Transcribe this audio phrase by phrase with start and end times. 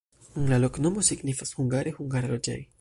[0.49, 2.61] La loknomo signifas hungare: hungara-loĝej'.